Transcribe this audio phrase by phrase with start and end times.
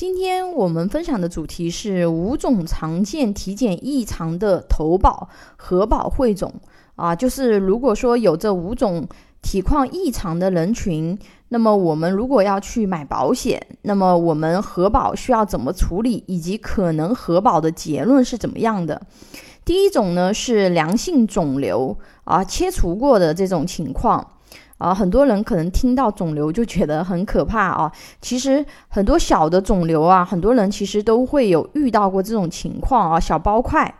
[0.00, 6.50] 今天我们分享的主题是五种常见体检异常的投保核保汇总
[6.96, 9.06] 啊，就是如果说有这五种
[9.42, 11.18] 体况异常的人群，
[11.50, 19.02] 那么我们如果要去买保险，那么我们核保需要怎么处理，以及可能核保的结论是怎么样的？
[19.66, 21.94] 第一种呢是良性肿瘤
[22.24, 24.26] 啊，切除过的这种情况。
[24.80, 27.92] 啊，很多人可能听到肿瘤就觉得很可怕啊。
[28.22, 33.94] 其实很多小的肿瘤啊，很多人其实都会有遇到过这种情况啊，小包块。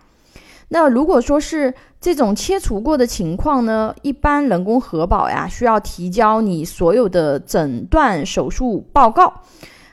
[0.68, 9.34] 那如果说是这种切除过的情况呢，一般人工核保呀，需要提交你所有的诊断手术报告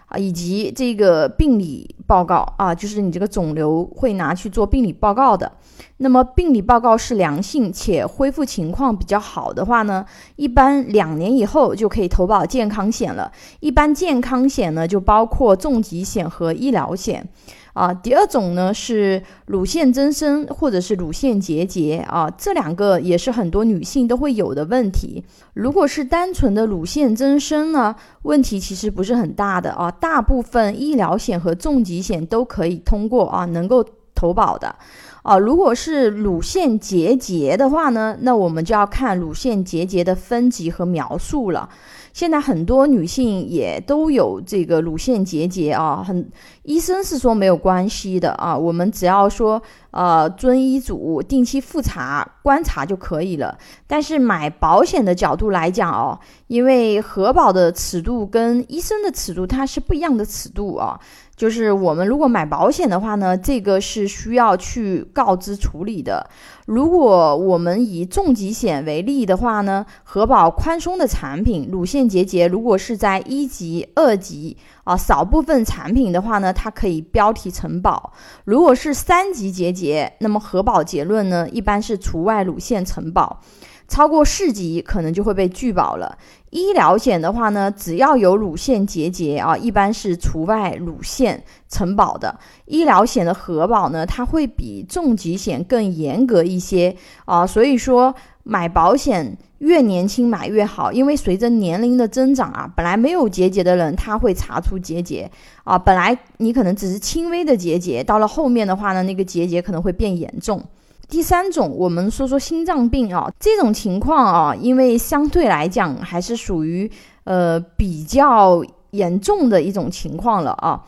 [0.06, 5.52] 啊，以及这个病理报告啊，就是你这个肿瘤会拿去做病理报告的。
[5.98, 10.06] 那么病理报告是良性且恢复情况比较好的话呢，
[10.36, 13.32] 一般两年以后就可以投保健康险了。
[13.60, 17.28] 一般健康险呢就包括重疾险和医疗险。
[17.74, 25.24] 啊，第二种呢是乳腺增生或者是乳腺结节啊，这两个也是很多女性都会有的问题。
[25.54, 33.86] 如果是单纯的乳腺增生呢，问题其实不是很大的啊，大部分医疗险和重疾险都可以通过啊，能够
[34.18, 34.76] 投保的。
[35.22, 41.70] 啊，如果是乳腺结节的话呢，那我们就要看乳腺结节的分级和描述了。
[42.14, 46.28] 现在很多女性也都有这个乳腺结节啊，很
[46.64, 53.56] 医生是说没有关系的啊，我们只要说呃遵医嘱，定期复查观察就可以了。
[53.86, 60.98] 但是买保险的角度来讲哦，因为核保的尺度跟医生的尺度它是不一样的尺度啊。
[61.38, 66.28] 就是我们如果买保险的话呢，这个是需要去告知处理的。
[66.66, 78.12] 如果我们以重疾险为例的话呢，核保宽松的产品，乳腺结节如果是在一级、二级啊，少部分产品的话呢，它可以标题承保。
[78.44, 83.40] 如果是三级结节，那么核保结论呢，一般是除外乳腺承保。
[83.88, 86.18] 超过四级可能就会被拒保了。
[86.50, 92.40] 医疗险的话呢，只要有乳腺结节啊，一般是除外乳腺承保的。
[92.66, 97.46] 医疗险的核保呢，它会比重疾险更严格一些啊。
[97.46, 105.30] 所以说买保险越年轻买越好，因为随着年龄的增长啊，本来没有结节的人他会查出结节
[105.66, 110.64] 啊，本来你可能只是轻微的结节，到了后面的话呢，那个结节可能会变严重。
[111.10, 116.92] 第三种，我们说说心脏病啊，这种情况啊，因为相对来讲还是属于
[117.24, 120.84] 呃比较严重的一种情况了啊。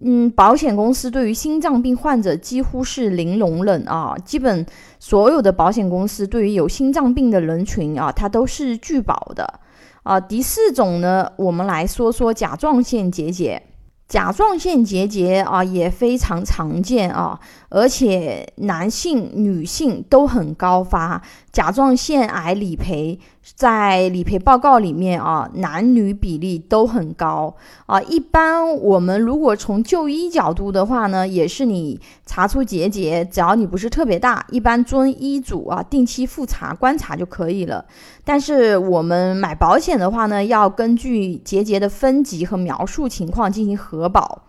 [0.00, 4.64] 嗯，保险公司对于心脏病患者几乎是零容忍啊，基本
[5.00, 9.58] 所有的保险公司对于有心脏病的人群啊，它都是拒保的
[10.04, 10.20] 啊。
[10.20, 13.60] 第四种呢，我们来说说甲状腺结节。
[14.08, 17.38] 甲状腺结节啊也非常常见啊，
[17.68, 21.22] 而且男性、女性都很高发。
[21.52, 23.20] 甲状腺癌理赔
[23.54, 27.54] 在理赔报告里面啊，男女比例都很高
[27.86, 28.00] 啊。
[28.02, 37.84] 一般我们如果从就医角度的话呢，也是你查出结节，只要你不是特别大，一般遵医嘱啊，定期复查观察就可以了。
[38.24, 44.42] 但是我们买保险的话呢，要根据结节的分级和描述情况进行核保。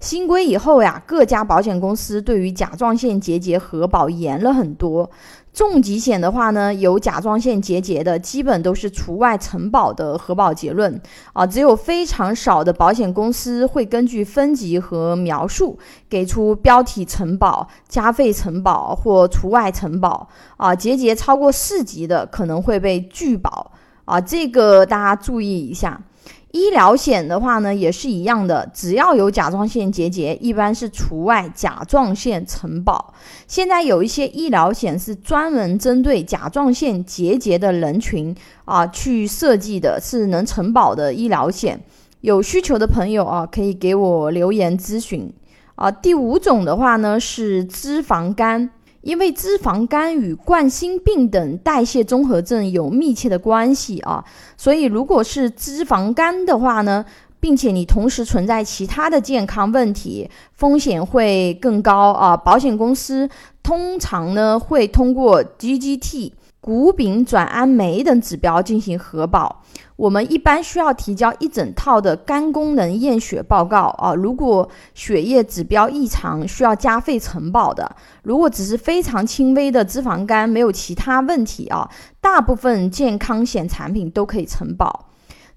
[0.00, 5.10] 新规以后呀，各家保险公司对于甲状腺结节核保严了很多。
[5.52, 11.00] 重疾险的话呢，有甲状腺结节的，基本都是除外承保的核保结论
[11.32, 11.46] 啊。
[11.46, 15.78] 只有非常少的保险公司会根据分级和描述
[16.10, 20.74] 给出标题承保、加费承保或除外承保啊。
[20.74, 23.72] 结节超过四级的可能会被拒保
[24.04, 25.98] 啊，这个大家注意一下。
[26.52, 33.12] 医疗险的话呢，也是一样的，只要有甲状腺结节，一般是除外甲状腺承保。
[33.46, 41.78] 现在有一些医疗险是专门针对甲状腺结节的人群啊去设计的，是能承保的医疗险。
[42.22, 45.30] 有需求的朋友啊，可以给我留言咨询
[45.74, 45.90] 啊。
[45.90, 48.70] 第五种的话呢，是脂肪肝。
[49.02, 54.24] 因为脂肪肝与冠心病等代谢综合症有密切的关系啊，
[54.56, 57.04] 所以如果是脂肪肝的话呢，
[57.38, 62.36] 并且你同时存在其他的健康问题，风险会更高啊。
[62.36, 63.28] 保险公司
[63.62, 66.32] 通常呢会通过 GGT。
[66.66, 69.62] 谷丙转氨酶等指标进行核保，
[69.94, 74.12] 我们一般需要提交一整套的肝功能验血报告啊。
[74.12, 77.88] 如果血液指标异常，需要加费承保的；
[78.24, 81.88] 如果只是非常轻微的脂肪肝，没有其他问题啊，
[82.20, 85.06] 大部分健康险产品都可以承保。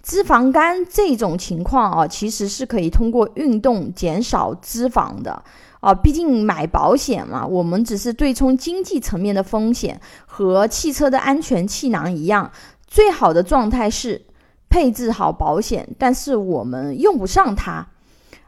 [0.04, 5.44] 脂肪肝这种情况啊，其实是可以通过运动减少脂肪的
[5.80, 5.94] 啊。
[5.94, 12.52] 毕竟买保险嘛，我们只是对冲经济层面的风险，和汽车的安全气囊一样，
[12.88, 14.22] 最好的状态是
[14.70, 17.86] 配置好保险，但是我们用不上它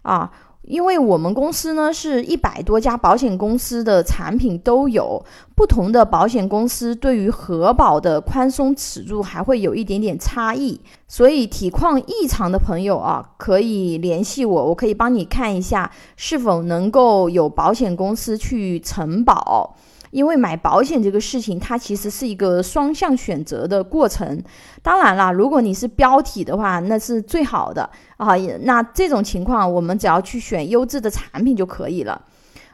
[0.02, 0.32] 啊。
[0.64, 5.24] 因为我们公司呢是一百多家保险公司的产品都有，
[5.56, 19.76] 不同的保险公司对于核保的宽松尺度还会有一点点差异，所以体况异常的朋友啊，可以联系我，我可以帮你看一下是否能够有保险公司去承保。
[20.12, 24.42] 因为买保险这个事情，它其实是一个双向选择的过程。
[24.84, 28.36] 当然啦，如果你是标体的话，那是最好的啊。
[28.62, 32.22] 那这种情况，我们只要去选优质的产品就可以了。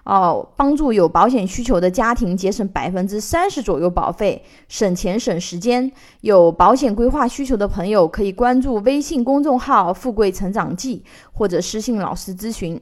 [0.03, 5.91] 哦，帮助有保险需求的家庭节省百分之三十左右保费，省钱省时间。
[6.21, 11.03] 有保险规划需求的朋友可以关注微信公众号“富贵成长记”
[11.33, 12.79] 或者私信老师咨询。